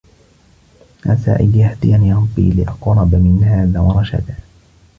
عَسَى 1.05 1.31
أَن 1.31 1.55
يَهْدِيَنِ 1.55 2.13
رَبِّي 2.15 2.49
لِأَقْرَبَ 2.51 3.15
مِنْ 3.15 3.43
هَذَا 3.43 3.81
رَشَدًا. 3.81 4.35